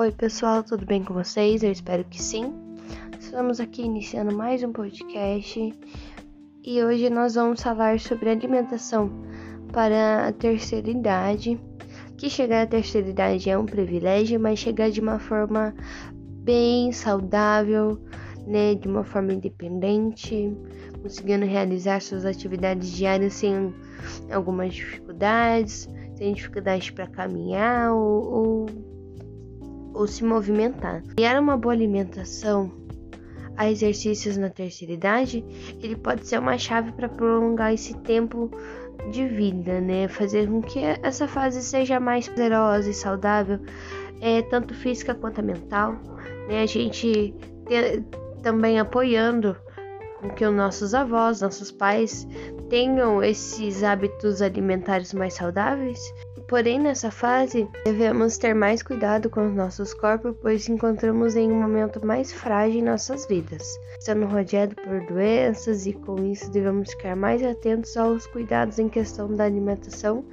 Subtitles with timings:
[0.00, 1.62] Oi, pessoal, tudo bem com vocês?
[1.62, 2.54] Eu espero que sim.
[3.20, 5.74] Estamos aqui iniciando mais um podcast
[6.64, 9.10] e hoje nós vamos falar sobre alimentação
[9.70, 11.60] para a terceira idade.
[12.16, 15.74] Que chegar à terceira idade é um privilégio, mas chegar de uma forma
[16.14, 18.00] bem saudável,
[18.46, 20.50] né, de uma forma independente,
[21.02, 23.74] conseguindo realizar suas atividades diárias sem
[24.32, 28.89] algumas dificuldades, sem dificuldade para caminhar ou, ou
[29.92, 31.02] ou se movimentar.
[31.16, 32.72] Criar uma boa alimentação
[33.56, 35.44] a exercícios na terceira idade,
[35.82, 38.50] ele pode ser uma chave para prolongar esse tempo
[39.10, 40.08] de vida, né?
[40.08, 43.58] Fazer com que essa fase seja mais poderosa e saudável,
[44.20, 45.94] é, tanto física quanto mental,
[46.48, 46.62] né?
[46.62, 47.34] A gente
[47.68, 48.04] te,
[48.42, 49.56] também apoiando
[50.20, 52.26] com que os nossos avós, nossos pais
[52.68, 56.00] tenham esses hábitos alimentares mais saudáveis
[56.50, 61.62] Porém, nessa fase, devemos ter mais cuidado com os nossos corpos, pois encontramos em um
[61.62, 63.62] momento mais frágil em nossas vidas,
[64.00, 69.32] sendo rodeado por doenças e com isso devemos ficar mais atentos aos cuidados em questão
[69.32, 70.24] da alimentação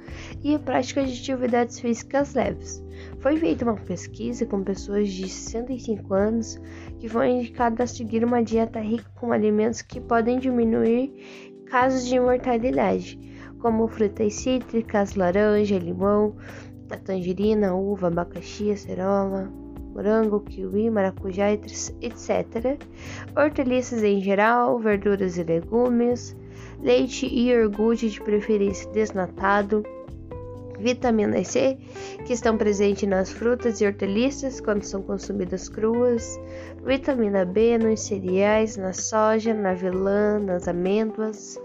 [0.42, 2.82] e a prática de atividades físicas leves.
[3.20, 6.60] Foi feita uma pesquisa com pessoas de 65 anos
[6.98, 12.18] que foram indicadas a seguir uma dieta rica com alimentos que podem diminuir casos de
[12.18, 16.34] mortalidade como frutas cítricas, laranja, limão,
[16.90, 19.50] a tangerina, uva, abacaxi, acerola,
[19.94, 22.78] morango, kiwi, maracujá, etc.
[23.36, 26.36] Hortaliças em geral, verduras e legumes,
[26.80, 29.82] leite e iogurte de preferência desnatado,
[30.78, 31.76] vitamina C,
[32.24, 36.38] que estão presentes nas frutas e hortaliças quando são consumidas cruas,
[36.84, 41.60] vitamina B nos cereais, na soja, na avelã, nas amêndoas,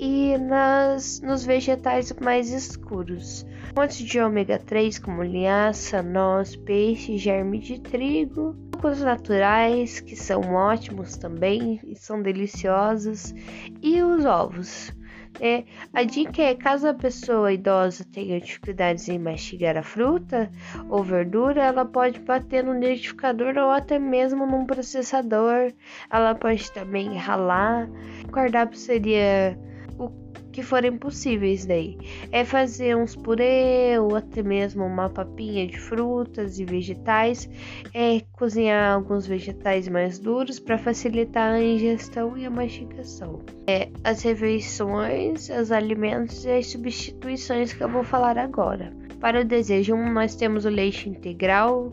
[0.00, 3.46] e nas, nos vegetais mais escuros.
[3.74, 10.54] Fontes de ômega 3 como linhaça, noz, peixe, germe de trigo, sucos naturais que são
[10.54, 13.34] ótimos também e são deliciosos
[13.82, 14.90] e os ovos.
[15.38, 20.50] É, a dica é caso a pessoa idosa tenha dificuldades em mastigar a fruta
[20.88, 25.72] ou verdura, ela pode bater no liquidificador ou até mesmo num processador.
[26.10, 27.88] Ela pode também ralar.
[28.26, 29.56] O cardápio seria
[30.00, 31.96] o que forem possíveis daí.
[32.32, 37.48] É fazer uns purê ou até mesmo uma papinha de frutas e vegetais,
[37.94, 43.40] é cozinhar alguns vegetais mais duros para facilitar a ingestão e a mastigação.
[43.66, 48.92] É, as refeições, os alimentos e as substituições que eu vou falar agora.
[49.20, 51.92] Para o desejo 1, nós temos o leite integral,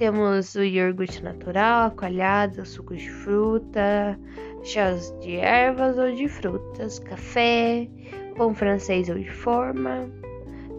[0.00, 4.18] temos o iogurte natural, coalhado, suco de fruta,
[4.62, 7.86] chás de ervas ou de frutas, café,
[8.34, 10.10] pão francês ou de forma,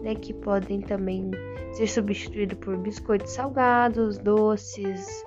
[0.02, 1.30] né, que podem também
[1.72, 5.24] ser substituídos por biscoitos salgados, doces,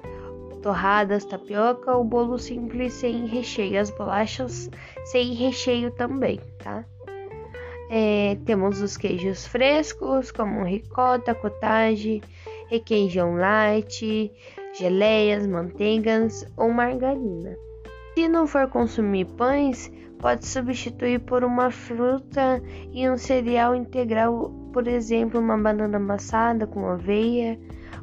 [0.62, 4.70] torradas, tapioca ou bolo simples sem recheio, as bolachas
[5.06, 6.84] sem recheio também, tá?
[7.90, 12.22] É, temos os queijos frescos, como ricota, cottage,
[12.68, 14.32] requeijão light,
[14.74, 17.56] geleias, manteigas ou margarina.
[18.16, 22.62] Se não for consumir pães, pode substituir por uma fruta
[22.92, 27.60] e um cereal integral, por exemplo, uma banana amassada com aveia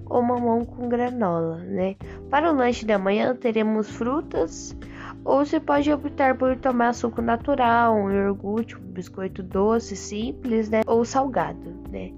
[0.07, 1.97] ou mamão com granola, né?
[2.31, 4.77] Para o lanche da manhã teremos frutas
[5.25, 10.83] ou você pode optar por tomar suco natural, um iogurte, um biscoito doce simples, né?
[10.87, 12.13] Ou salgado, né?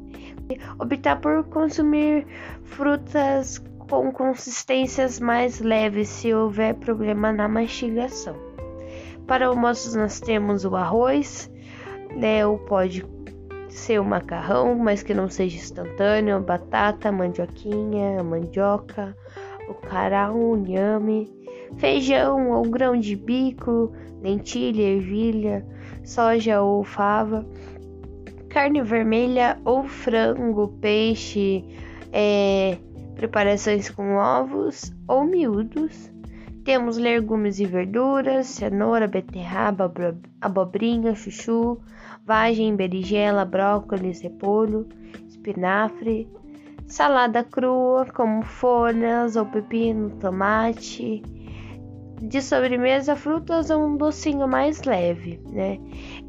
[0.79, 2.27] Optar por consumir
[2.65, 8.35] frutas com consistências mais leves se houver problema na mastigação.
[9.27, 11.51] Para almoços nós temos o arroz,
[12.17, 13.05] né, ou pode
[13.69, 19.17] ser o macarrão, mas que não seja instantâneo, batata, mandioquinha, mandioca,
[19.69, 21.33] o cará, o inhame,
[21.77, 25.67] feijão ou grão de bico, lentilha, ervilha,
[26.05, 27.47] soja ou fava,
[28.55, 31.65] carne vermelha ou frango, peixe,
[32.13, 32.79] é,
[33.17, 36.09] preparações com ovos ou miúdos.
[36.65, 39.93] Temos legumes e verduras, cenoura, beterraba,
[40.41, 41.81] abobrinha, chuchu,
[42.25, 44.87] vagem, berinjela, brócolis, repolho,
[45.27, 46.29] espinafre,
[46.87, 51.25] salada crua como folhas ou pepino, tomate.
[52.21, 55.79] De sobremesa, frutas ou um docinho mais leve, né?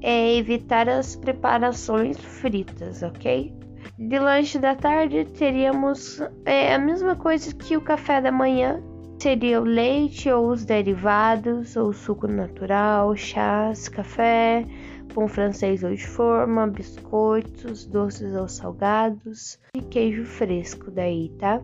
[0.01, 3.53] É evitar as preparações fritas, ok?
[3.97, 8.83] De lanche da tarde teríamos é, a mesma coisa que o café da manhã.
[9.19, 14.65] Seria o leite ou os derivados, ou suco natural, chás, café,
[15.13, 21.61] pão francês ou de forma, biscoitos, doces ou salgados e queijo fresco daí, tá?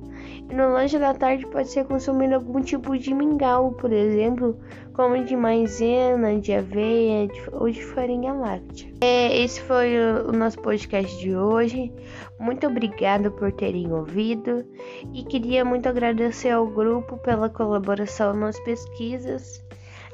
[0.49, 4.57] E no lanche da tarde pode ser consumido algum tipo de mingau, por exemplo,
[4.93, 8.91] como de maisena, de aveia de, ou de farinha láctea.
[9.01, 11.91] É, esse foi o, o nosso podcast de hoje.
[12.41, 14.65] Muito obrigada por terem ouvido
[15.13, 19.63] e queria muito agradecer ao grupo pela colaboração nas pesquisas.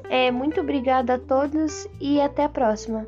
[0.10, 3.08] É, muito obrigada a todos e até a próxima.